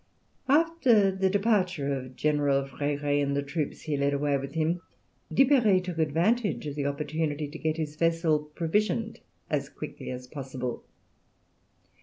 After 0.49 1.11
the 1.11 1.29
departure 1.29 1.93
of 1.93 2.15
General 2.15 2.65
Freire, 2.65 3.21
and 3.23 3.35
the 3.35 3.43
troops 3.43 3.81
he 3.81 3.95
led 3.95 4.13
away 4.15 4.35
with 4.35 4.53
him, 4.53 4.81
Duperrey 5.31 5.79
took 5.79 5.99
advantage 5.99 6.65
of 6.65 6.73
the 6.73 6.87
opportunity 6.87 7.47
to 7.47 7.59
get 7.59 7.77
his 7.77 7.95
vessel 7.95 8.39
provisioned 8.55 9.19
as 9.47 9.69
quickly 9.69 10.09
as 10.09 10.25
possible. 10.25 10.83